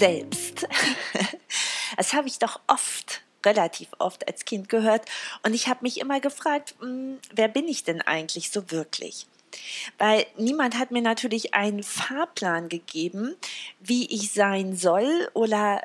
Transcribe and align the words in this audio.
selbst. 0.00 0.66
Das 1.96 2.14
habe 2.14 2.28
ich 2.28 2.38
doch 2.38 2.60
oft, 2.66 3.20
relativ 3.44 3.88
oft 3.98 4.26
als 4.26 4.46
Kind 4.46 4.70
gehört. 4.70 5.04
Und 5.42 5.52
ich 5.52 5.68
habe 5.68 5.80
mich 5.82 6.00
immer 6.00 6.18
gefragt, 6.18 6.74
hm, 6.80 7.18
wer 7.34 7.48
bin 7.48 7.68
ich 7.68 7.84
denn 7.84 8.00
eigentlich 8.00 8.50
so 8.50 8.70
wirklich? 8.70 9.26
Weil 9.98 10.24
niemand 10.38 10.78
hat 10.78 10.92
mir 10.92 11.02
natürlich 11.02 11.52
einen 11.52 11.82
Fahrplan 11.82 12.70
gegeben, 12.70 13.36
wie 13.80 14.06
ich 14.06 14.32
sein 14.32 14.76
soll 14.76 15.28
oder 15.34 15.82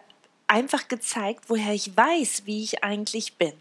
einfach 0.47 0.87
gezeigt, 0.87 1.45
woher 1.49 1.73
ich 1.73 1.97
weiß, 1.97 2.43
wie 2.45 2.63
ich 2.63 2.83
eigentlich 2.83 3.33
bin. 3.33 3.53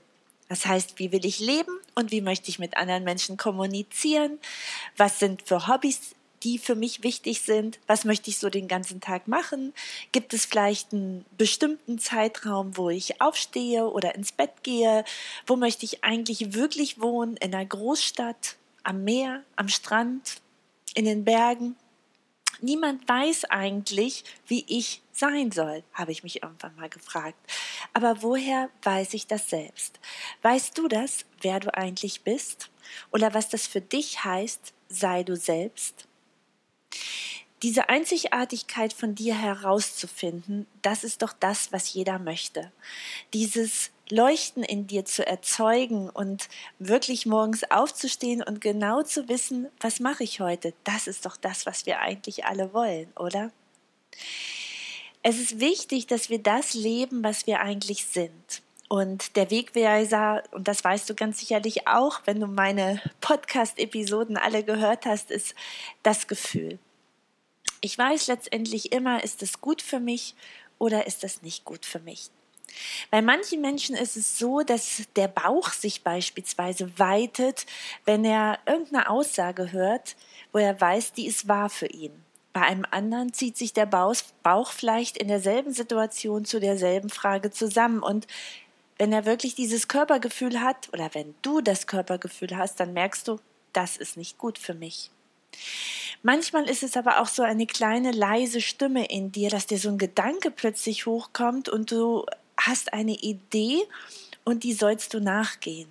Das 0.49 0.67
heißt, 0.67 0.99
wie 0.99 1.11
will 1.11 1.25
ich 1.25 1.41
leben 1.41 1.77
und 1.95 2.13
wie 2.13 2.21
möchte 2.21 2.51
ich 2.51 2.61
mit 2.61 2.77
anderen 2.77 3.03
Menschen 3.03 3.37
kommunizieren? 3.37 4.39
Was 4.97 5.19
sind 5.19 5.43
für 5.43 5.67
Hobbys, 5.67 6.15
die 6.45 6.59
für 6.59 6.75
mich 6.75 7.03
wichtig 7.03 7.41
sind? 7.41 7.81
Was 7.87 8.05
möchte 8.05 8.31
ich 8.31 8.39
so 8.39 8.51
den 8.51 8.69
ganzen 8.69 9.01
Tag 9.01 9.27
machen? 9.27 9.73
Gibt 10.13 10.35
es 10.35 10.45
vielleicht 10.45 10.93
einen 10.93 11.25
bestimmten 11.39 11.99
Zeitraum, 11.99 12.77
wo 12.77 12.91
ich 12.91 13.21
aufstehe 13.21 13.89
oder 13.89 14.15
ins 14.15 14.33
Bett 14.33 14.63
gehe? 14.63 15.05
Wo 15.47 15.57
möchte 15.57 15.85
ich 15.87 16.05
eigentlich 16.05 16.55
wirklich 16.55 17.01
wohnen? 17.01 17.37
In 17.39 17.55
einer 17.55 17.65
Großstadt, 17.65 18.57
am 18.83 19.05
Meer, 19.05 19.43
am 19.57 19.69
Strand, 19.69 20.43
in 20.95 21.07
den 21.07 21.25
Bergen? 21.25 21.77
Niemand 22.61 23.09
weiß 23.09 23.47
eigentlich, 23.47 24.25
wie 24.47 24.65
ich 24.69 25.03
sein 25.13 25.51
soll, 25.51 25.83
habe 25.93 26.13
ich 26.13 26.23
mich 26.23 26.43
irgendwann 26.43 26.77
mal 26.77 26.89
gefragt. 26.89 27.39
Aber 27.93 28.23
woher 28.23 28.71
weiß 28.83 29.15
ich 29.15 29.27
das 29.27 29.51
selbst? 29.51 29.99
Weißt 30.43 30.77
du 30.79 30.89
das, 30.89 31.25
wer 31.41 31.61
du 31.61 31.75
eigentlich 31.75 32.23
bist? 32.23 32.71
Oder 33.11 33.35
was 33.35 33.49
das 33.49 33.67
für 33.67 33.81
dich 33.81 34.25
heißt, 34.25 34.73
sei 34.89 35.23
du 35.23 35.37
selbst? 35.37 36.07
Diese 37.63 37.89
Einzigartigkeit 37.89 38.93
von 38.93 39.15
dir 39.15 39.35
herauszufinden, 39.35 40.67
das 40.83 41.03
ist 41.03 41.23
doch 41.23 41.33
das, 41.33 41.73
was 41.73 41.95
jeder 41.95 42.19
möchte. 42.19 42.71
Dieses 43.33 43.91
Leuchten 44.11 44.63
in 44.63 44.87
dir 44.87 45.07
zu 45.07 45.27
erzeugen 45.27 46.11
und 46.11 46.49
wirklich 46.79 47.25
morgens 47.25 47.65
aufzustehen 47.71 48.43
und 48.43 48.61
genau 48.61 49.03
zu 49.03 49.29
wissen, 49.29 49.69
was 49.81 49.99
mache 49.99 50.25
ich 50.25 50.41
heute, 50.41 50.75
das 50.85 51.07
ist 51.07 51.25
doch 51.25 51.39
das, 51.39 51.65
was 51.65 51.87
wir 51.87 52.01
eigentlich 52.01 52.45
alle 52.45 52.75
wollen, 52.75 53.11
oder? 53.17 53.51
Es 55.23 55.39
ist 55.39 55.59
wichtig, 55.59 56.07
dass 56.07 56.29
wir 56.29 56.39
das 56.39 56.75
leben, 56.75 57.25
was 57.25 57.47
wir 57.47 57.61
eigentlich 57.61 58.05
sind. 58.05 58.63
Und 58.91 59.37
der 59.37 59.51
Wegweiser, 59.51 60.43
und 60.53 60.69
das 60.69 60.85
weißt 60.85 61.09
du 61.09 61.15
ganz 61.15 61.39
sicherlich 61.39 61.89
auch, 61.89 62.21
wenn 62.27 62.41
du 62.41 62.47
meine 62.47 63.01
Podcast-Episoden 63.23 64.37
alle 64.37 64.63
gehört 64.63 65.07
hast, 65.07 65.31
ist 65.31 65.55
das 66.03 66.27
Gefühl. 66.29 66.79
Ich 67.85 67.99
weiß 67.99 68.29
letztendlich 68.29 68.93
immer, 68.93 69.23
ist 69.23 69.43
es 69.43 69.61
gut 69.61 69.83
für 69.83 70.01
mich 70.01 70.35
oder 70.79 71.07
ist 71.07 71.23
das 71.23 71.43
nicht 71.43 71.67
gut 71.67 71.85
für 71.85 71.99
mich. 71.99 72.31
Bei 73.11 73.21
manchen 73.21 73.61
Menschen 73.61 73.95
ist 73.95 74.17
es 74.17 74.39
so, 74.39 74.63
dass 74.63 75.03
der 75.17 75.29
Bauch 75.29 75.69
sich 75.69 76.03
beispielsweise 76.03 76.99
weitet, 76.99 77.67
wenn 78.07 78.25
er 78.25 78.59
irgendeine 78.65 79.11
Aussage 79.11 79.71
hört, 79.73 80.17
wo 80.51 80.61
er 80.61 80.81
weiß, 80.81 81.13
die 81.13 81.27
ist 81.27 81.47
wahr 81.47 81.69
für 81.69 81.89
ihn. 81.89 82.25
Bei 82.55 82.63
einem 82.63 82.87
anderen 82.91 83.35
zieht 83.35 83.59
sich 83.59 83.75
der 83.75 83.85
Bauch 83.85 84.73
vielleicht 84.73 85.19
in 85.19 85.29
derselben 85.29 85.75
Situation 85.75 86.47
zu 86.47 86.61
derselben 86.61 87.11
Frage 87.11 87.51
zusammen. 87.51 88.03
Und 88.03 88.27
wenn 88.97 89.13
er 89.13 89.27
wirklich 89.27 89.57
dieses 89.57 89.89
Körpergefühl 89.89 90.63
hat 90.63 90.89
oder 90.95 91.11
wenn 91.13 91.35
du 91.43 91.61
das 91.61 91.87
Körpergefühl 91.87 92.57
hast, 92.57 92.81
dann 92.81 92.95
merkst 92.95 93.29
du, 93.29 93.41
das 93.75 93.99
ist 93.99 94.17
nicht 94.17 94.39
gut 94.39 94.59
für 94.59 94.73
mich. 94.73 95.11
Manchmal 96.27 96.71
ist 96.71 96.83
es 96.83 96.97
aber 96.97 97.21
auch 97.21 97.29
so 97.29 97.43
eine 97.43 97.67
kleine 97.67 98.11
leise 98.11 98.63
Stimme 98.63 99.05
in 99.05 99.31
dir, 99.31 99.51
dass 99.51 99.67
dir 99.67 99.77
so 99.77 99.91
ein 99.91 99.99
Gedanke 99.99 100.51
plötzlich 100.51 101.05
hochkommt 101.05 101.69
und 101.69 101.91
du 101.91 102.25
hast 102.57 102.95
eine 102.95 103.13
Idee 103.13 103.83
und 104.43 104.65
die 104.65 104.73
sollst 104.73 105.13
du 105.13 105.21
nachgehen. 105.21 105.87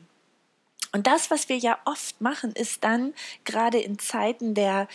Und 0.92 1.06
das, 1.06 1.30
was 1.30 1.50
wir 1.50 1.58
ja 1.58 1.78
oft 1.86 2.20
machen, 2.20 2.52
ist 2.54 2.84
dann 2.84 3.14
gerade 3.46 3.78
in 3.80 4.00
Zeiten 4.00 4.56
der 4.56 4.88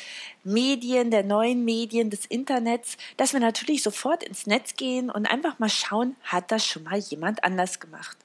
Medien, 0.43 1.13
der 1.13 1.23
neuen 1.23 1.65
Medien, 1.65 2.11
des 2.11 2.27
Internets, 2.27 2.97
dass 3.17 3.33
wir 3.33 3.39
natürlich 3.39 3.85
sofort 3.85 4.25
ins 4.25 4.49
Netz 4.49 4.75
gehen 4.75 5.09
und 5.09 5.27
einfach 5.27 5.61
mal 5.61 5.71
schauen, 5.71 6.17
hat 6.25 6.51
das 6.51 6.67
schon 6.67 6.83
mal 6.83 6.99
jemand 6.99 7.45
anders 7.45 7.79
gemacht? 7.79 8.19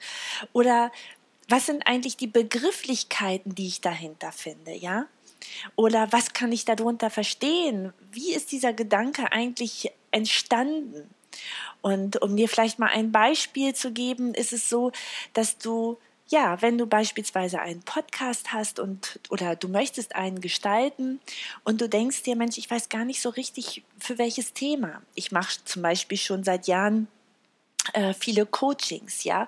Oder 0.51 0.91
was 1.47 1.67
sind 1.67 1.85
eigentlich 1.85 2.17
die 2.17 2.25
Begrifflichkeiten, 2.25 3.53
die 3.53 3.67
ich 3.67 3.81
dahinter 3.81 4.31
finde, 4.31 4.73
ja? 4.73 5.05
Oder 5.75 6.11
was 6.11 6.33
kann 6.33 6.51
ich 6.51 6.65
darunter 6.65 7.09
verstehen? 7.09 7.93
Wie 8.11 8.33
ist 8.33 8.51
dieser 8.51 8.73
Gedanke 8.73 9.31
eigentlich 9.31 9.91
entstanden? 10.11 11.09
Und 11.81 12.21
um 12.21 12.35
dir 12.35 12.47
vielleicht 12.47 12.79
mal 12.79 12.89
ein 12.89 13.11
Beispiel 13.11 13.73
zu 13.73 13.91
geben, 13.91 14.33
ist 14.33 14.53
es 14.53 14.69
so, 14.69 14.91
dass 15.33 15.57
du 15.57 15.97
ja, 16.27 16.61
wenn 16.61 16.77
du 16.77 16.87
beispielsweise 16.87 17.59
einen 17.59 17.83
Podcast 17.83 18.53
hast 18.53 18.79
und 18.79 19.19
oder 19.29 19.55
du 19.55 19.67
möchtest 19.67 20.15
einen 20.15 20.41
gestalten 20.41 21.19
und 21.63 21.81
du 21.81 21.89
denkst 21.89 22.23
dir, 22.23 22.35
Mensch, 22.35 22.57
ich 22.57 22.71
weiß 22.71 22.89
gar 22.89 23.05
nicht 23.05 23.21
so 23.21 23.29
richtig 23.29 23.83
für 23.99 24.17
welches 24.17 24.53
Thema. 24.53 25.01
Ich 25.15 25.31
mache 25.31 25.63
zum 25.65 25.81
Beispiel 25.81 26.17
schon 26.17 26.43
seit 26.43 26.67
Jahren 26.67 27.07
äh, 27.93 28.13
viele 28.13 28.45
Coachings, 28.45 29.23
ja, 29.23 29.47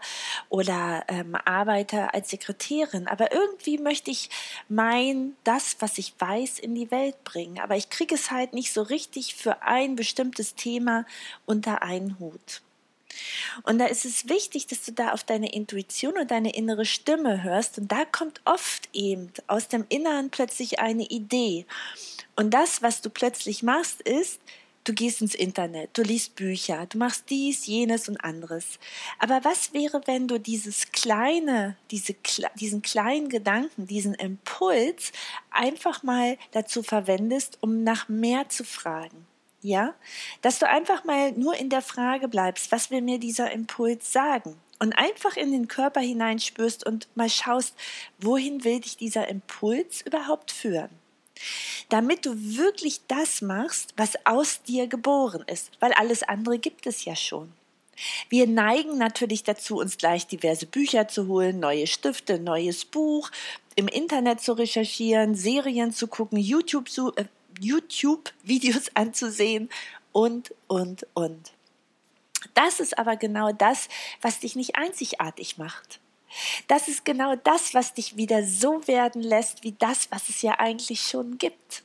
oder 0.50 1.04
ähm, 1.08 1.36
arbeite 1.46 2.14
als 2.14 2.30
Sekretärin. 2.30 3.08
Aber 3.08 3.32
irgendwie 3.34 3.78
möchte 3.78 4.12
ich 4.12 4.30
mein, 4.70 5.36
das, 5.44 5.78
was 5.80 5.98
ich 5.98 6.14
weiß, 6.18 6.60
in 6.60 6.76
die 6.76 6.92
Welt 6.92 7.24
bringen. 7.24 7.60
Aber 7.60 7.76
ich 7.76 7.90
kriege 7.90 8.16
es 8.16 8.32
halt 8.32 8.54
nicht 8.54 8.72
so 8.72 8.82
richtig 8.82 9.36
für 9.36 9.62
ein 9.62 9.96
bestimmtes 9.96 10.56
Thema 10.56 11.06
unter 11.46 11.82
einen 11.84 12.20
Hut. 12.20 12.62
Und 13.64 13.80
da 13.80 13.86
ist 13.86 14.06
es 14.06 14.28
wichtig, 14.30 14.68
dass 14.68 14.84
du 14.84 14.92
da 14.92 15.12
auf 15.12 15.24
deine 15.24 15.54
Intuition 15.54 16.18
und 16.18 16.32
deine 16.32 16.54
innere 16.54 16.86
Stimme 16.86 17.44
hörst. 17.44 17.78
Und 17.78 17.92
da 17.92 18.06
kommt 18.06 18.42
oft 18.46 18.90
eben 18.94 19.32
aus 19.48 19.68
dem 19.68 19.86
Inneren 19.90 20.30
plötzlich 20.30 20.80
eine 20.80 21.04
Idee. 21.04 21.66
Und 22.36 22.54
das, 22.54 22.82
was 22.82 23.02
du 23.02 23.10
plötzlich 23.10 23.64
machst, 23.64 24.02
ist, 24.02 24.42
du 24.86 24.94
gehst 24.94 25.22
ins 25.22 25.36
Internet, 25.36 25.90
du 25.98 26.04
liest 26.04 26.36
Bücher, 26.36 26.86
du 26.86 26.98
machst 26.98 27.30
dies, 27.30 27.66
jenes 27.66 28.08
und 28.08 28.18
anderes. 28.24 28.80
Aber 29.20 29.44
was 29.44 29.74
wäre, 29.74 30.02
wenn 30.06 30.28
du 30.28 30.40
dieses 30.40 30.92
kleine, 30.92 31.76
diese, 31.92 32.16
diesen 32.56 32.82
kleinen 32.82 33.28
Gedanken, 33.28 33.88
diesen 33.88 34.14
Impuls 34.14 35.12
einfach 35.50 36.04
mal 36.04 36.38
dazu 36.52 36.84
verwendest, 36.84 37.58
um 37.62 37.84
nach 37.84 38.08
mehr 38.08 38.48
zu 38.48 38.64
fragen? 38.64 39.26
Ja, 39.62 39.96
dass 40.44 40.60
du 40.60 40.70
einfach 40.70 41.06
mal 41.06 41.32
nur 41.32 41.56
in 41.56 41.72
der 41.72 41.82
Frage 41.82 42.28
bleibst, 42.28 42.72
was 42.72 42.92
will 42.92 43.02
mir 43.02 43.20
dieser 43.20 43.52
Impuls 43.52 44.14
sagen? 44.14 44.56
Und 44.78 44.94
einfach 44.94 45.38
in 45.38 45.52
den 45.52 45.68
Körper 45.68 46.02
hineinspürst 46.02 46.86
und 46.86 47.08
mal 47.16 47.30
schaust, 47.30 47.76
wohin 48.20 48.64
will 48.64 48.82
dich 48.82 48.98
dieser 48.98 49.28
Impuls 49.28 50.02
überhaupt 50.02 50.52
führen? 50.52 50.90
Damit 51.90 52.26
du 52.26 52.34
wirklich 52.36 53.02
das 53.08 53.42
machst, 53.42 53.94
was 53.98 54.14
aus 54.26 54.64
dir 54.64 54.88
geboren 54.88 55.44
ist, 55.48 55.72
weil 55.80 55.94
alles 55.94 56.24
andere 56.24 56.60
gibt 56.60 56.88
es 56.88 57.06
ja 57.06 57.16
schon. 57.16 57.52
Wir 58.30 58.48
neigen 58.48 58.98
natürlich 58.98 59.44
dazu, 59.44 59.78
uns 59.78 59.98
gleich 59.98 60.28
diverse 60.28 60.66
Bücher 60.66 61.08
zu 61.08 61.28
holen, 61.28 61.60
neue 61.60 61.88
Stifte, 61.88 62.40
neues 62.40 62.86
Buch, 62.86 63.32
im 63.76 63.88
Internet 63.88 64.42
zu 64.42 64.54
recherchieren, 64.54 65.36
Serien 65.36 65.92
zu 65.92 66.08
gucken, 66.08 66.38
YouTube, 66.38 66.90
äh, 67.16 67.26
YouTube-Videos 67.60 68.92
anzusehen 68.96 69.70
und, 70.12 70.54
und, 70.68 71.08
und. 71.14 71.52
Das 72.54 72.80
ist 72.80 72.98
aber 72.98 73.16
genau 73.16 73.52
das, 73.52 73.90
was 74.22 74.40
dich 74.40 74.56
nicht 74.56 74.76
einzigartig 74.76 75.58
macht. 75.58 76.00
Das 76.68 76.88
ist 76.88 77.06
genau 77.06 77.36
das, 77.36 77.74
was 77.74 77.94
dich 77.94 78.18
wieder 78.18 78.46
so 78.46 78.88
werden 78.88 79.22
lässt, 79.22 79.64
wie 79.64 79.74
das, 79.74 80.12
was 80.12 80.30
es 80.30 80.42
ja 80.42 80.60
eigentlich 80.60 81.02
schon 81.02 81.38
gibt. 81.38 81.84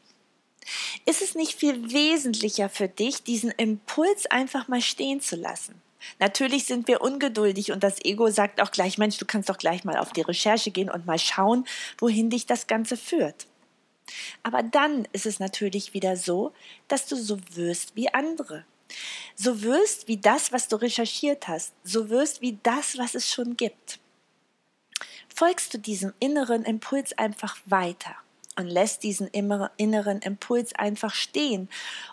Ist 1.05 1.23
es 1.23 1.35
nicht 1.35 1.55
viel 1.55 1.91
wesentlicher 1.93 2.69
für 2.69 2.88
dich, 2.88 3.23
diesen 3.23 3.50
Impuls 3.50 4.26
einfach 4.26 4.69
mal 4.69 4.82
stehen 4.82 5.20
zu 5.20 5.37
lassen? 5.37 5.81
Natürlich 6.19 6.64
sind 6.64 6.88
wir 6.88 7.02
ungeduldig 7.02 7.73
und 7.73 7.82
das 7.82 8.02
Ego 8.05 8.31
sagt 8.31 8.61
auch 8.61 8.70
gleich, 8.70 8.97
Mensch, 8.97 9.19
du 9.19 9.26
kannst 9.26 9.49
doch 9.49 9.58
gleich 9.58 9.85
mal 9.85 9.99
auf 9.99 10.12
die 10.12 10.23
Recherche 10.23 10.70
gehen 10.70 10.91
und 10.91 11.06
mal 11.06 11.19
schauen, 11.19 11.67
wohin 11.99 12.31
dich 12.31 12.47
das 12.47 12.67
Ganze 12.67 12.97
führt. 12.97 13.47
Aber 14.43 14.62
dann 14.62 15.06
ist 15.12 15.26
es 15.26 15.41
natürlich 15.41 15.93
wieder 15.93 16.17
so, 16.17 16.52
dass 16.88 17.06
du 17.06 17.17
so 17.17 17.38
wirst 17.52 17.97
wie 17.97 18.12
andere. 18.12 18.64
So 19.37 19.62
wirst 19.62 20.08
wie 20.08 20.17
das, 20.17 20.52
was 20.52 20.69
du 20.69 20.76
recherchiert 20.76 21.49
hast. 21.49 21.75
So 21.85 22.08
wirst 22.08 22.41
wie 22.41 22.58
das, 22.62 22.99
was 22.99 23.14
es 23.14 23.31
schon 23.31 23.56
gibt 23.56 24.00
folgst 25.40 25.72
du 25.72 25.78
diesem 25.78 26.12
inneren 26.20 26.64
Impuls 26.66 27.16
einfach 27.16 27.56
weiter 27.64 28.14
und 28.56 28.66
lässt 28.66 29.02
diesen 29.02 29.26
inneren 29.28 30.19
Impuls 30.20 30.75
einfach 30.75 31.14
stehen 31.14 31.70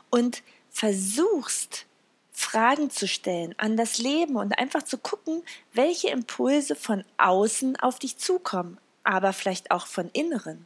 und 0.09 0.44
versuchst 0.69 1.88
Fragen 2.31 2.89
zu 2.89 3.06
stellen 3.06 3.53
an 3.57 3.75
das 3.75 3.97
Leben 3.97 4.38
und 4.38 4.57
einfach 4.57 4.83
zu 4.83 4.97
gucken, 4.97 5.44
welche 5.74 6.07
Impulse 6.07 6.74
von 6.74 7.03
außen 7.18 7.75
auf 7.75 8.00
dich 8.00 8.18
zukommen, 8.18 8.77
aber 9.03 9.33
vielleicht 9.33 9.71
auch 9.71 9.88
von 9.88 10.09
inneren. 10.13 10.65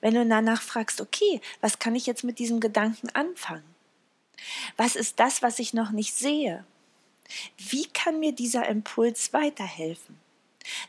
Wenn 0.00 0.14
du 0.14 0.26
danach 0.26 0.62
fragst, 0.62 1.00
okay, 1.00 1.40
was 1.60 1.78
kann 1.78 1.94
ich 1.94 2.06
jetzt 2.06 2.24
mit 2.24 2.40
diesem 2.40 2.58
Gedanken 2.58 3.08
anfangen? 3.10 3.76
Was 4.76 4.96
ist 4.96 5.20
das, 5.20 5.42
was 5.42 5.60
ich 5.60 5.74
noch 5.74 5.92
nicht 5.92 6.16
sehe? 6.16 6.64
Wie 7.56 7.86
kann 7.86 8.18
mir 8.18 8.32
dieser 8.32 8.66
Impuls 8.66 9.32
weiterhelfen? 9.32 10.23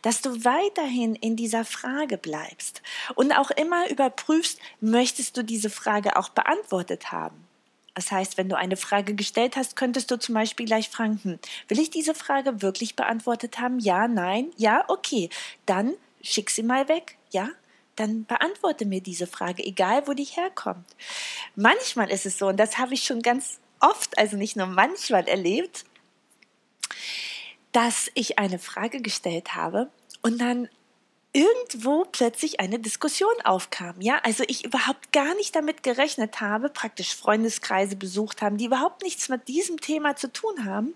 Dass 0.01 0.21
du 0.21 0.43
weiterhin 0.45 1.15
in 1.15 1.35
dieser 1.35 1.65
Frage 1.65 2.17
bleibst 2.17 2.81
und 3.15 3.31
auch 3.31 3.51
immer 3.51 3.89
überprüfst, 3.89 4.59
möchtest 4.81 5.37
du 5.37 5.43
diese 5.43 5.69
Frage 5.69 6.17
auch 6.17 6.29
beantwortet 6.29 7.11
haben? 7.11 7.45
Das 7.95 8.11
heißt, 8.11 8.37
wenn 8.37 8.49
du 8.49 8.57
eine 8.57 8.75
Frage 8.75 9.15
gestellt 9.15 9.55
hast, 9.55 9.77
könntest 9.77 10.11
du 10.11 10.19
zum 10.19 10.35
Beispiel 10.35 10.65
gleich 10.65 10.89
fragen, 10.89 11.19
hm, 11.23 11.39
will 11.69 11.79
ich 11.79 11.89
diese 11.89 12.13
Frage 12.13 12.61
wirklich 12.61 12.95
beantwortet 12.95 13.59
haben? 13.59 13.79
Ja, 13.79 14.07
nein, 14.07 14.51
ja, 14.57 14.83
okay. 14.89 15.29
Dann 15.65 15.93
schick 16.21 16.49
sie 16.49 16.63
mal 16.63 16.89
weg, 16.89 17.17
ja? 17.31 17.49
Dann 17.95 18.25
beantworte 18.25 18.85
mir 18.85 18.99
diese 18.99 19.27
Frage, 19.27 19.63
egal 19.63 20.05
wo 20.07 20.13
die 20.13 20.25
herkommt. 20.25 20.85
Manchmal 21.55 22.11
ist 22.11 22.25
es 22.25 22.37
so, 22.37 22.47
und 22.47 22.57
das 22.57 22.77
habe 22.77 22.93
ich 22.93 23.05
schon 23.05 23.21
ganz 23.21 23.59
oft, 23.79 24.17
also 24.17 24.35
nicht 24.35 24.57
nur 24.57 24.67
manchmal 24.67 25.25
erlebt, 25.29 25.85
dass 27.75 28.09
ich 28.13 28.39
eine 28.39 28.57
Frage 28.57 29.01
gestellt 29.01 29.53
habe 29.53 29.89
und 30.21 30.39
dann 30.39 30.69
irgendwo 31.33 32.05
plötzlich 32.05 32.61
eine 32.61 32.79
Diskussion 32.79 33.33
aufkam. 33.43 33.99
Ja, 33.99 34.21
also 34.23 34.45
ich 34.47 34.63
überhaupt 34.63 35.11
gar 35.11 35.35
nicht 35.35 35.53
damit 35.53 35.83
gerechnet 35.83 36.39
habe, 36.39 36.69
praktisch 36.69 37.13
Freundeskreise 37.13 37.97
besucht 37.97 38.41
haben, 38.41 38.55
die 38.55 38.67
überhaupt 38.67 39.03
nichts 39.03 39.27
mit 39.27 39.49
diesem 39.49 39.81
Thema 39.81 40.15
zu 40.15 40.31
tun 40.31 40.63
haben. 40.63 40.93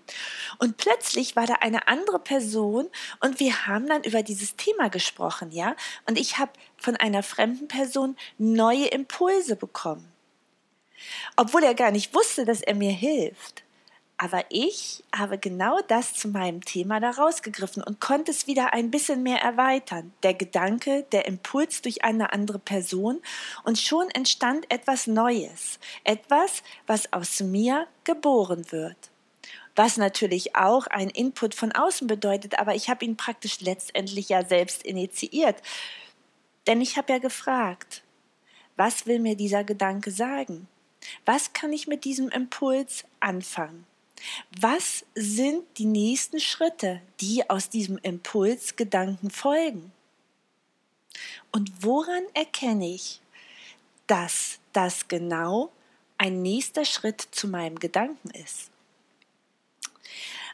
Und 0.58 0.78
plötzlich 0.78 1.36
war 1.36 1.46
da 1.46 1.56
eine 1.60 1.86
andere 1.86 2.18
Person 2.18 2.88
und 3.20 3.38
wir 3.40 3.66
haben 3.66 3.86
dann 3.86 4.02
über 4.02 4.22
dieses 4.22 4.56
Thema 4.56 4.88
gesprochen. 4.88 5.52
Ja, 5.52 5.76
und 6.08 6.18
ich 6.18 6.38
habe 6.38 6.52
von 6.78 6.96
einer 6.96 7.22
fremden 7.22 7.68
Person 7.68 8.16
neue 8.38 8.86
Impulse 8.86 9.54
bekommen. 9.54 10.10
Obwohl 11.36 11.62
er 11.62 11.74
gar 11.74 11.90
nicht 11.90 12.14
wusste, 12.14 12.46
dass 12.46 12.62
er 12.62 12.74
mir 12.74 12.92
hilft. 12.92 13.64
Aber 14.22 14.44
ich 14.50 15.02
habe 15.16 15.38
genau 15.38 15.80
das 15.88 16.12
zu 16.12 16.28
meinem 16.28 16.62
Thema 16.62 17.00
da 17.00 17.08
rausgegriffen 17.08 17.82
und 17.82 18.02
konnte 18.02 18.30
es 18.30 18.46
wieder 18.46 18.74
ein 18.74 18.90
bisschen 18.90 19.22
mehr 19.22 19.40
erweitern. 19.40 20.12
Der 20.22 20.34
Gedanke, 20.34 21.06
der 21.10 21.24
Impuls 21.24 21.80
durch 21.80 22.04
eine 22.04 22.30
andere 22.34 22.58
Person 22.58 23.22
und 23.64 23.78
schon 23.78 24.10
entstand 24.10 24.70
etwas 24.70 25.06
Neues. 25.06 25.78
Etwas, 26.04 26.62
was 26.86 27.10
aus 27.14 27.40
mir 27.40 27.86
geboren 28.04 28.70
wird. 28.70 29.10
Was 29.74 29.96
natürlich 29.96 30.54
auch 30.54 30.86
ein 30.88 31.08
Input 31.08 31.54
von 31.54 31.72
außen 31.72 32.06
bedeutet, 32.06 32.58
aber 32.58 32.74
ich 32.74 32.90
habe 32.90 33.06
ihn 33.06 33.16
praktisch 33.16 33.60
letztendlich 33.60 34.28
ja 34.28 34.44
selbst 34.44 34.82
initiiert. 34.82 35.56
Denn 36.66 36.82
ich 36.82 36.98
habe 36.98 37.10
ja 37.10 37.20
gefragt, 37.20 38.02
was 38.76 39.06
will 39.06 39.18
mir 39.18 39.34
dieser 39.34 39.64
Gedanke 39.64 40.10
sagen? 40.10 40.68
Was 41.24 41.54
kann 41.54 41.72
ich 41.72 41.86
mit 41.86 42.04
diesem 42.04 42.28
Impuls 42.28 43.04
anfangen? 43.20 43.86
Was 44.58 45.04
sind 45.14 45.64
die 45.78 45.86
nächsten 45.86 46.40
Schritte, 46.40 47.00
die 47.20 47.48
aus 47.48 47.68
diesem 47.68 47.98
Impulsgedanken 47.98 49.30
folgen? 49.30 49.92
Und 51.52 51.70
woran 51.80 52.22
erkenne 52.34 52.88
ich, 52.88 53.20
dass 54.06 54.58
das 54.72 55.08
genau 55.08 55.70
ein 56.18 56.42
nächster 56.42 56.84
Schritt 56.84 57.20
zu 57.30 57.48
meinem 57.48 57.78
Gedanken 57.78 58.30
ist? 58.30 58.70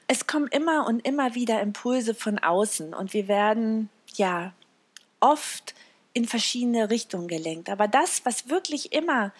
Es 0.08 0.26
kommen 0.26 0.46
immer 0.48 0.86
und 0.86 1.00
immer 1.06 1.34
wieder 1.34 1.60
Impulse 1.60 2.14
von 2.14 2.38
außen 2.38 2.94
und 2.94 3.12
wir 3.12 3.26
werden 3.26 3.90
ja 4.14 4.52
oft 5.20 5.74
in 6.12 6.26
verschiedene 6.26 6.88
Richtungen 6.90 7.28
gelenkt. 7.28 7.68
Aber 7.68 7.88
das, 7.88 8.24
was 8.24 8.48
wirklich 8.48 8.92
immer 8.92 9.32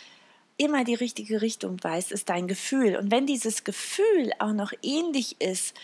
immer 0.57 0.85
die 0.85 0.95
richtige 0.95 1.43
Richtung 1.43 1.83
weißt, 1.83 2.13
ist 2.13 2.29
dein 2.29 2.49
Gefühl. 2.49 2.97
Und 2.97 3.11
wenn 3.11 3.27
dieses 3.27 3.65
Gefühl 3.65 4.33
auch 4.39 4.53
noch 4.53 4.73
ähnlich 4.83 5.41
ist 5.41 5.75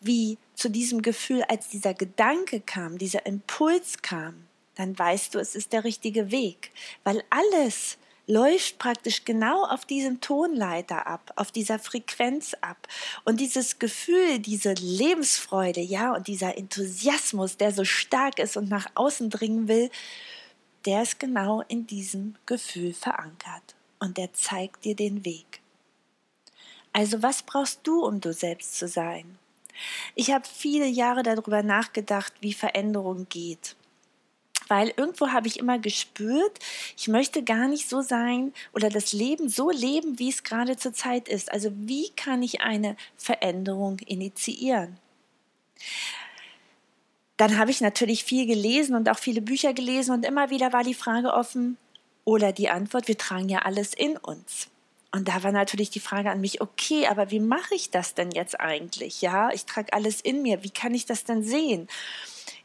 wie 0.00 0.38
zu 0.54 0.70
diesem 0.70 1.02
Gefühl, 1.02 1.42
als 1.48 1.68
dieser 1.68 1.94
Gedanke 1.94 2.60
kam, 2.60 2.98
dieser 2.98 3.26
Impuls 3.26 4.00
kam, 4.02 4.46
dann 4.76 4.98
weißt 4.98 5.34
du, 5.34 5.38
es 5.38 5.54
ist 5.54 5.72
der 5.72 5.84
richtige 5.84 6.30
Weg, 6.30 6.70
weil 7.02 7.22
alles 7.30 7.98
läuft 8.28 8.78
praktisch 8.78 9.24
genau 9.24 9.64
auf 9.64 9.86
diesem 9.86 10.20
Tonleiter 10.20 11.06
ab, 11.06 11.32
auf 11.36 11.50
dieser 11.50 11.78
Frequenz 11.78 12.54
ab. 12.60 12.86
Und 13.24 13.40
dieses 13.40 13.78
Gefühl, 13.78 14.38
diese 14.38 14.74
Lebensfreude, 14.74 15.80
ja, 15.80 16.14
und 16.14 16.28
dieser 16.28 16.56
Enthusiasmus, 16.58 17.56
der 17.56 17.72
so 17.72 17.84
stark 17.84 18.38
ist 18.38 18.56
und 18.56 18.68
nach 18.68 18.86
außen 18.94 19.30
dringen 19.30 19.66
will, 19.66 19.90
der 20.84 21.02
ist 21.02 21.18
genau 21.18 21.62
in 21.68 21.86
diesem 21.86 22.36
Gefühl 22.44 22.92
verankert 22.92 23.77
und 23.98 24.18
er 24.18 24.32
zeigt 24.32 24.84
dir 24.84 24.96
den 24.96 25.24
Weg. 25.24 25.60
Also 26.92 27.22
was 27.22 27.42
brauchst 27.42 27.80
du, 27.84 28.04
um 28.04 28.20
du 28.20 28.32
selbst 28.32 28.78
zu 28.78 28.88
sein? 28.88 29.38
Ich 30.14 30.30
habe 30.30 30.44
viele 30.46 30.86
Jahre 30.86 31.22
darüber 31.22 31.62
nachgedacht, 31.62 32.32
wie 32.40 32.52
Veränderung 32.52 33.26
geht. 33.28 33.76
Weil 34.66 34.92
irgendwo 34.96 35.28
habe 35.28 35.46
ich 35.46 35.58
immer 35.58 35.78
gespürt, 35.78 36.58
ich 36.96 37.08
möchte 37.08 37.42
gar 37.42 37.68
nicht 37.68 37.88
so 37.88 38.02
sein 38.02 38.52
oder 38.74 38.90
das 38.90 39.12
Leben 39.12 39.48
so 39.48 39.70
leben, 39.70 40.18
wie 40.18 40.28
es 40.28 40.42
gerade 40.42 40.76
zur 40.76 40.92
Zeit 40.92 41.28
ist. 41.28 41.50
Also 41.50 41.70
wie 41.74 42.10
kann 42.10 42.42
ich 42.42 42.60
eine 42.60 42.96
Veränderung 43.16 43.98
initiieren? 44.00 44.98
Dann 47.38 47.56
habe 47.56 47.70
ich 47.70 47.80
natürlich 47.80 48.24
viel 48.24 48.46
gelesen 48.46 48.94
und 48.94 49.08
auch 49.08 49.18
viele 49.18 49.40
Bücher 49.40 49.72
gelesen 49.72 50.12
und 50.12 50.26
immer 50.26 50.50
wieder 50.50 50.72
war 50.72 50.82
die 50.82 50.94
Frage 50.94 51.32
offen, 51.32 51.78
oder 52.28 52.52
die 52.52 52.68
Antwort, 52.68 53.08
wir 53.08 53.16
tragen 53.16 53.48
ja 53.48 53.60
alles 53.60 53.94
in 53.94 54.18
uns. 54.18 54.68
Und 55.12 55.28
da 55.28 55.42
war 55.44 55.50
natürlich 55.50 55.88
die 55.88 55.98
Frage 55.98 56.30
an 56.30 56.42
mich, 56.42 56.60
okay, 56.60 57.06
aber 57.06 57.30
wie 57.30 57.40
mache 57.40 57.74
ich 57.74 57.90
das 57.90 58.12
denn 58.12 58.30
jetzt 58.32 58.60
eigentlich? 58.60 59.22
Ja, 59.22 59.48
ich 59.50 59.64
trage 59.64 59.94
alles 59.94 60.20
in 60.20 60.42
mir. 60.42 60.62
Wie 60.62 60.68
kann 60.68 60.92
ich 60.92 61.06
das 61.06 61.24
denn 61.24 61.42
sehen? 61.42 61.88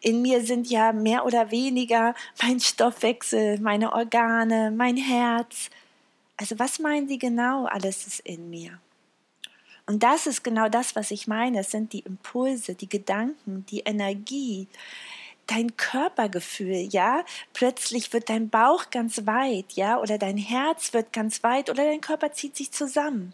In 0.02 0.22
mir 0.22 0.44
sind 0.46 0.70
ja 0.70 0.92
mehr 0.92 1.26
oder 1.26 1.50
weniger 1.50 2.14
mein 2.42 2.60
Stoffwechsel, 2.60 3.58
meine 3.62 3.94
Organe, 3.94 4.70
mein 4.70 4.98
Herz. 4.98 5.70
Also 6.36 6.60
was 6.60 6.80
meinen 6.80 7.08
Sie 7.08 7.18
genau? 7.18 7.64
Alles 7.66 8.06
ist 8.06 8.20
in 8.20 8.50
mir. 8.50 8.82
Und 9.86 10.04
das 10.04 10.28
ist 10.28 10.44
genau 10.44 10.68
das, 10.68 10.98
was 10.98 11.10
ich 11.10 11.26
meine. 11.26 11.62
Es 11.62 11.72
sind 11.72 11.94
die 11.94 12.00
Impulse, 12.00 12.76
die 12.76 12.90
Gedanken, 12.90 13.66
die 13.70 13.80
Energie, 13.80 14.68
dein 15.54 15.78
Körpergefühl, 15.78 16.88
ja, 16.92 17.24
plötzlich 17.54 18.12
wird 18.14 18.30
dein 18.30 18.50
Bauch 18.50 18.90
ganz 18.90 19.26
weit, 19.26 19.74
ja, 19.74 20.00
oder 20.00 20.18
dein 20.18 20.38
Herz 20.38 20.94
wird 20.94 21.14
ganz 21.14 21.44
weit 21.44 21.70
oder 21.70 21.86
dein 21.86 22.02
Körper 22.02 22.32
zieht 22.32 22.56
sich 22.56 22.72
zusammen. 22.72 23.34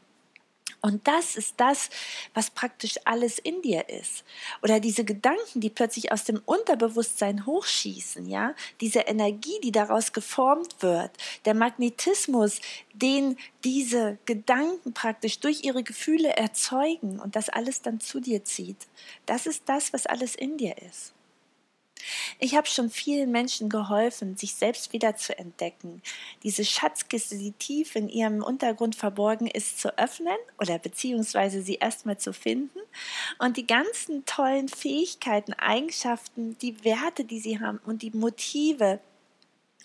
Und 0.81 1.07
das 1.07 1.35
ist 1.35 1.55
das, 1.57 1.89
was 2.33 2.51
praktisch 2.51 2.95
alles 3.03 3.37
in 3.37 3.61
dir 3.61 3.89
ist. 3.89 4.23
Oder 4.61 4.79
diese 4.79 5.03
Gedanken, 5.03 5.59
die 5.59 5.69
plötzlich 5.69 6.11
aus 6.13 6.23
dem 6.23 6.41
Unterbewusstsein 6.45 7.45
hochschießen, 7.45 8.29
ja, 8.29 8.55
diese 8.79 8.99
Energie, 8.99 9.59
die 9.61 9.73
daraus 9.73 10.13
geformt 10.13 10.75
wird, 10.79 11.11
der 11.43 11.53
Magnetismus, 11.53 12.61
den 12.93 13.37
diese 13.65 14.19
Gedanken 14.25 14.93
praktisch 14.93 15.39
durch 15.39 15.65
ihre 15.65 15.83
Gefühle 15.83 16.29
erzeugen 16.37 17.19
und 17.19 17.35
das 17.35 17.49
alles 17.49 17.81
dann 17.81 17.99
zu 17.99 18.21
dir 18.21 18.45
zieht. 18.45 18.87
Das 19.25 19.47
ist 19.47 19.63
das, 19.65 19.91
was 19.91 20.05
alles 20.05 20.35
in 20.35 20.57
dir 20.57 20.77
ist. 20.77 21.13
Ich 22.41 22.55
habe 22.55 22.67
schon 22.67 22.89
vielen 22.89 23.31
Menschen 23.31 23.67
geholfen, 23.67 24.37
sich 24.37 24.55
selbst 24.55 24.93
wieder 24.93 25.17
zu 25.17 25.37
entdecken, 25.37 26.01
diese 26.41 26.63
Schatzkiste, 26.63 27.37
die 27.37 27.51
tief 27.51 27.97
in 27.97 28.07
ihrem 28.07 28.41
Untergrund 28.41 28.95
verborgen 28.95 29.45
ist, 29.45 29.81
zu 29.81 29.97
öffnen 29.97 30.37
oder 30.57 30.79
beziehungsweise 30.79 31.61
sie 31.61 31.75
erstmal 31.75 32.17
zu 32.17 32.31
finden 32.31 32.79
und 33.39 33.57
die 33.57 33.67
ganzen 33.67 34.25
tollen 34.25 34.69
Fähigkeiten, 34.69 35.51
Eigenschaften, 35.51 36.57
die 36.59 36.85
Werte, 36.85 37.25
die 37.25 37.41
sie 37.41 37.59
haben 37.59 37.81
und 37.85 38.03
die 38.03 38.11
Motive 38.11 39.01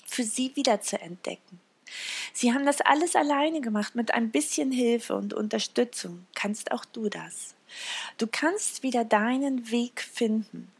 für 0.06 0.22
sie 0.22 0.54
wieder 0.54 0.80
zu 0.80 1.00
entdecken. 1.00 1.58
Sie 2.32 2.54
haben 2.54 2.66
das 2.66 2.80
alles 2.80 3.16
alleine 3.16 3.62
gemacht 3.62 3.96
mit 3.96 4.14
ein 4.14 4.30
bisschen 4.30 4.70
Hilfe 4.70 5.16
und 5.16 5.34
Unterstützung. 5.34 6.24
Kannst 6.36 6.70
auch 6.70 6.84
du 6.84 7.08
das. 7.08 7.56
Du 8.16 8.28
kannst 8.28 8.84
wieder 8.84 9.04
deinen 9.04 9.72
Weg 9.72 10.00
finden 10.00 10.70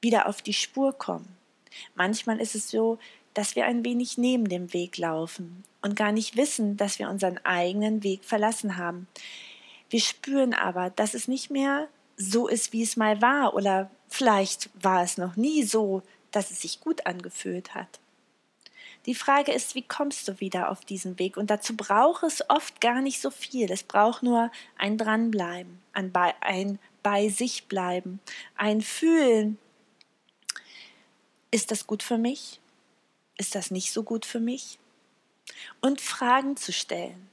wieder 0.00 0.28
auf 0.28 0.42
die 0.42 0.52
Spur 0.54 0.92
kommen. 0.92 1.36
Manchmal 1.94 2.40
ist 2.40 2.54
es 2.54 2.70
so, 2.70 2.98
dass 3.34 3.56
wir 3.56 3.66
ein 3.66 3.84
wenig 3.84 4.18
neben 4.18 4.48
dem 4.48 4.72
Weg 4.72 4.98
laufen 4.98 5.64
und 5.82 5.96
gar 5.96 6.12
nicht 6.12 6.36
wissen, 6.36 6.76
dass 6.76 6.98
wir 6.98 7.08
unseren 7.08 7.38
eigenen 7.44 8.02
Weg 8.02 8.24
verlassen 8.24 8.76
haben. 8.76 9.06
Wir 9.90 10.00
spüren 10.00 10.54
aber, 10.54 10.90
dass 10.90 11.14
es 11.14 11.28
nicht 11.28 11.50
mehr 11.50 11.88
so 12.16 12.48
ist, 12.48 12.72
wie 12.72 12.82
es 12.82 12.96
mal 12.96 13.22
war, 13.22 13.54
oder 13.54 13.90
vielleicht 14.08 14.70
war 14.82 15.02
es 15.02 15.18
noch 15.18 15.36
nie 15.36 15.62
so, 15.62 16.02
dass 16.32 16.50
es 16.50 16.62
sich 16.62 16.80
gut 16.80 17.06
angefühlt 17.06 17.74
hat. 17.74 18.00
Die 19.06 19.14
Frage 19.14 19.52
ist, 19.52 19.74
wie 19.74 19.82
kommst 19.82 20.28
du 20.28 20.40
wieder 20.40 20.70
auf 20.70 20.84
diesen 20.84 21.18
Weg? 21.18 21.36
Und 21.36 21.48
dazu 21.48 21.76
braucht 21.76 22.24
es 22.24 22.42
oft 22.50 22.80
gar 22.80 23.00
nicht 23.00 23.20
so 23.20 23.30
viel. 23.30 23.70
Es 23.70 23.82
braucht 23.82 24.22
nur 24.22 24.50
ein 24.76 24.98
Dranbleiben, 24.98 25.78
ein 25.92 26.12
bei, 26.12 26.34
ein 26.40 26.78
bei 27.02 27.28
sich 27.28 27.68
bleiben, 27.68 28.20
ein 28.56 28.82
Fühlen, 28.82 29.56
ist 31.50 31.70
das 31.70 31.86
gut 31.86 32.02
für 32.02 32.18
mich? 32.18 32.60
Ist 33.36 33.54
das 33.54 33.70
nicht 33.70 33.92
so 33.92 34.02
gut 34.02 34.26
für 34.26 34.40
mich? 34.40 34.78
Und 35.80 36.00
Fragen 36.00 36.56
zu 36.56 36.72
stellen. 36.72 37.28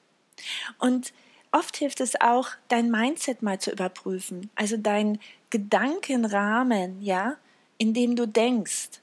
Und 0.80 1.14
oft 1.52 1.78
hilft 1.78 2.00
es 2.02 2.20
auch, 2.20 2.50
dein 2.68 2.92
Mindset 2.92 3.42
mal 3.42 3.60
zu 3.60 3.72
überprüfen, 3.72 4.50
also 4.56 4.78
dein 4.78 5.20
Gedankenrahmen, 5.50 7.02
ja, 7.02 7.38
in 7.78 7.94
dem 7.94 8.16
du 8.16 8.28
denkst. 8.28 9.02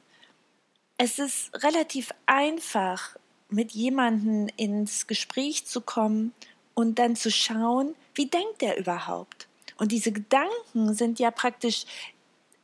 Es 0.96 1.18
ist 1.18 1.50
relativ 1.62 2.10
einfach, 2.26 3.16
mit 3.52 3.72
jemandem 3.72 4.48
ins 4.56 5.06
Gespräch 5.06 5.66
zu 5.66 5.80
kommen 5.80 6.32
und 6.74 6.98
dann 6.98 7.16
zu 7.16 7.30
schauen, 7.30 7.94
wie 8.14 8.26
denkt 8.26 8.62
er 8.62 8.78
überhaupt? 8.78 9.46
Und 9.76 9.92
diese 9.92 10.12
Gedanken 10.12 10.94
sind 10.94 11.18
ja 11.18 11.30
praktisch 11.30 11.84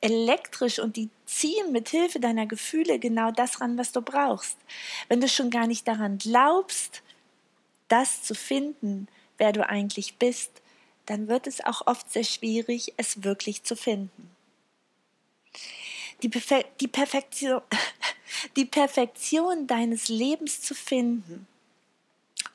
elektrisch 0.01 0.79
und 0.79 0.97
die 0.97 1.11
ziehen 1.27 1.73
mit 1.73 1.89
Hilfe 1.89 2.21
deiner 2.21 2.47
Gefühle 2.47 2.99
genau 2.99 3.31
das 3.31 3.61
ran, 3.61 3.79
was 3.79 3.93
du 3.93 4.01
brauchst. 4.01 4.57
Wenn 5.09 5.21
du 5.21 5.29
schon 5.29 5.51
gar 5.51 5.67
nicht 5.67 5.89
daran 5.89 6.19
glaubst, 6.19 7.03
das 7.89 8.23
zu 8.23 8.35
finden, 8.35 9.09
wer 9.39 9.53
du 9.53 9.69
eigentlich 9.69 10.17
bist, 10.17 10.51
dann 11.07 11.29
wird 11.29 11.47
es 11.47 11.65
auch 11.65 11.87
oft 11.87 12.11
sehr 12.11 12.25
schwierig, 12.25 12.93
es 12.97 13.25
wirklich 13.25 13.63
zu 13.63 13.77
finden. 13.77 14.31
Die, 16.23 16.29
Perfe 16.29 16.65
die, 16.81 16.89
Perfektion, 16.89 17.63
die 18.57 18.67
Perfektion 18.67 19.67
deines 19.67 20.09
Lebens 20.09 20.61
zu 20.61 20.75
finden 20.75 21.47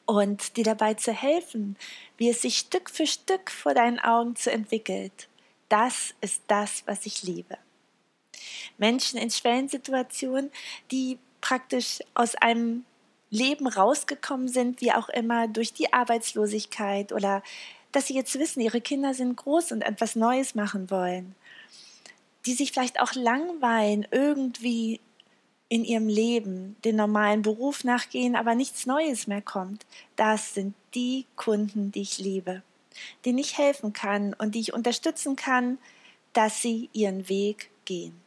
und 0.06 0.58
dir 0.58 0.64
dabei 0.64 0.94
zu 0.94 1.12
helfen, 1.12 1.78
wie 2.18 2.30
es 2.30 2.42
sich 2.42 2.58
Stück 2.58 2.90
für 2.90 3.08
Stück 3.08 3.50
vor 3.50 3.74
deinen 3.74 4.00
Augen 4.00 4.36
zu 4.36 4.52
entwickelt. 4.52 5.28
Das 5.74 6.14
ist 6.22 6.44
das, 6.46 6.84
was 6.86 7.08
ich 7.08 7.24
liebe. 7.24 7.58
Menschen 8.78 9.18
in 9.18 9.32
Schwellensituationen, 9.32 10.52
die 10.92 11.18
praktisch 11.42 11.98
aus 12.14 12.36
einem 12.36 12.86
Leben 13.32 13.66
rausgekommen 13.66 14.50
sind, 14.50 14.82
wie 14.82 14.92
auch 14.92 15.10
immer, 15.10 15.48
durch 15.48 15.74
die 15.74 15.92
Arbeitslosigkeit 15.92 17.12
oder 17.12 17.42
dass 17.92 18.06
sie 18.06 18.14
jetzt 18.14 18.38
wissen, 18.38 18.62
ihre 18.62 18.82
Kinder 18.82 19.16
sind 19.16 19.36
groß 19.36 19.72
und 19.72 19.82
etwas 19.82 20.16
Neues 20.16 20.54
machen 20.54 20.92
wollen, 20.92 21.34
die 22.46 22.54
sich 22.54 22.72
vielleicht 22.72 23.00
auch 23.00 23.16
langweilen 23.16 24.06
irgendwie 24.12 25.00
in 25.70 25.86
ihrem 25.86 26.08
Leben, 26.08 26.76
den 26.86 26.98
normalen 26.98 27.42
Beruf 27.42 27.84
nachgehen, 27.84 28.36
aber 28.36 28.54
nichts 28.54 28.86
Neues 28.86 29.26
mehr 29.26 29.42
kommt, 29.42 29.88
das 30.18 30.54
sind 30.54 30.76
die 30.94 31.26
Kunden, 31.36 31.92
die 31.92 32.04
ich 32.04 32.20
liebe, 32.20 32.62
denen 33.26 33.38
ich 33.38 33.58
helfen 33.58 33.94
kann 33.94 34.34
und 34.34 34.56
die 34.56 34.60
ich 34.60 34.74
unterstützen 34.74 35.36
kann, 35.36 35.78
dass 36.34 36.62
sie 36.62 36.90
ihren 36.94 37.30
Weg 37.30 37.70
gehen. 37.86 38.20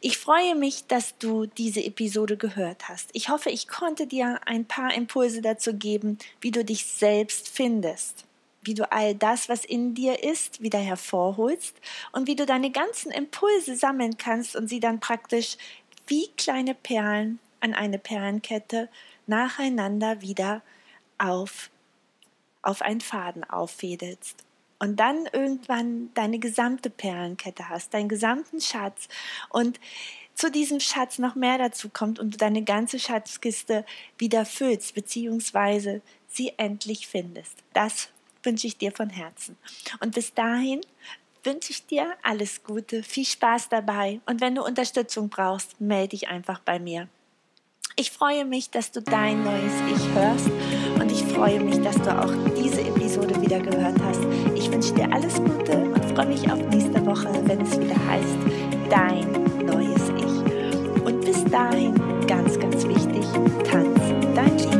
Ich 0.00 0.18
freue 0.18 0.54
mich, 0.54 0.86
dass 0.86 1.16
du 1.18 1.46
diese 1.46 1.82
Episode 1.82 2.36
gehört 2.36 2.88
hast. 2.88 3.10
Ich 3.14 3.28
hoffe, 3.28 3.50
ich 3.50 3.66
konnte 3.66 4.06
dir 4.06 4.40
ein 4.44 4.66
paar 4.66 4.94
Impulse 4.94 5.40
dazu 5.40 5.74
geben, 5.74 6.18
wie 6.40 6.50
du 6.50 6.64
dich 6.64 6.84
selbst 6.84 7.48
findest, 7.48 8.24
wie 8.62 8.74
du 8.74 8.90
all 8.92 9.14
das, 9.14 9.48
was 9.48 9.64
in 9.64 9.94
dir 9.94 10.22
ist, 10.22 10.62
wieder 10.62 10.78
hervorholst 10.78 11.74
und 12.12 12.26
wie 12.26 12.36
du 12.36 12.44
deine 12.44 12.70
ganzen 12.70 13.10
Impulse 13.10 13.74
sammeln 13.74 14.18
kannst 14.18 14.54
und 14.54 14.68
sie 14.68 14.80
dann 14.80 15.00
praktisch 15.00 15.56
wie 16.06 16.28
kleine 16.36 16.74
Perlen 16.74 17.38
an 17.60 17.74
eine 17.74 17.98
Perlenkette 17.98 18.88
nacheinander 19.26 20.20
wieder 20.20 20.62
auf, 21.18 21.70
auf 22.66 22.82
einen 22.82 23.00
Faden 23.00 23.44
auffädelst 23.44 24.44
und 24.78 24.98
dann 25.00 25.26
irgendwann 25.32 26.12
deine 26.14 26.38
gesamte 26.38 26.90
Perlenkette 26.90 27.68
hast, 27.68 27.94
deinen 27.94 28.08
gesamten 28.08 28.60
Schatz 28.60 29.08
und 29.50 29.80
zu 30.34 30.50
diesem 30.50 30.80
Schatz 30.80 31.18
noch 31.18 31.34
mehr 31.34 31.56
dazu 31.56 31.88
kommt 31.88 32.18
und 32.18 32.34
du 32.34 32.36
deine 32.36 32.62
ganze 32.62 32.98
Schatzkiste 32.98 33.86
wieder 34.18 34.44
füllst, 34.44 34.94
beziehungsweise 34.94 36.02
sie 36.28 36.52
endlich 36.58 37.06
findest. 37.06 37.54
Das 37.72 38.08
wünsche 38.42 38.66
ich 38.66 38.76
dir 38.76 38.92
von 38.92 39.08
Herzen. 39.08 39.56
Und 40.00 40.14
bis 40.14 40.34
dahin 40.34 40.82
wünsche 41.42 41.70
ich 41.70 41.86
dir 41.86 42.14
alles 42.22 42.64
Gute, 42.64 43.02
viel 43.02 43.24
Spaß 43.24 43.68
dabei 43.70 44.20
und 44.26 44.40
wenn 44.40 44.56
du 44.56 44.64
Unterstützung 44.64 45.28
brauchst, 45.28 45.80
melde 45.80 46.08
dich 46.08 46.28
einfach 46.28 46.60
bei 46.60 46.78
mir. 46.78 47.08
Ich 47.98 48.10
freue 48.10 48.44
mich, 48.44 48.70
dass 48.70 48.92
du 48.92 49.00
dein 49.00 49.42
neues 49.42 49.72
Ich 49.90 50.14
hörst 50.14 50.50
und 51.00 51.10
ich 51.10 51.24
freue 51.32 51.60
mich, 51.60 51.80
dass 51.80 51.96
du 51.96 52.10
auch 52.10 52.30
diese 52.54 52.82
Episode 52.82 53.40
wieder 53.40 53.58
gehört 53.58 53.96
hast. 54.04 54.20
Ich 54.54 54.70
wünsche 54.70 54.92
dir 54.92 55.10
alles 55.10 55.36
Gute 55.36 55.78
und 55.78 56.04
freue 56.14 56.26
mich 56.26 56.42
auf 56.52 56.58
nächste 56.68 57.06
Woche, 57.06 57.30
wenn 57.44 57.62
es 57.62 57.80
wieder 57.80 57.96
heißt 58.06 58.36
Dein 58.90 59.32
neues 59.64 60.10
Ich. 60.18 61.04
Und 61.06 61.24
bis 61.24 61.42
dahin, 61.44 61.94
ganz, 62.26 62.58
ganz 62.58 62.86
wichtig, 62.86 63.24
tanz 63.64 63.98
dein 64.34 64.58
Lied. 64.58 64.75